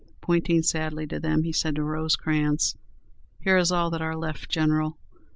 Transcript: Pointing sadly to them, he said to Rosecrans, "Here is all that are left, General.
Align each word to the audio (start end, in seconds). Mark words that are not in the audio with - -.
Pointing 0.19 0.63
sadly 0.63 1.05
to 1.05 1.19
them, 1.19 1.43
he 1.43 1.51
said 1.51 1.75
to 1.75 1.83
Rosecrans, 1.83 2.75
"Here 3.39 3.55
is 3.57 3.71
all 3.71 3.91
that 3.91 4.01
are 4.01 4.17
left, 4.17 4.49
General. 4.49 4.97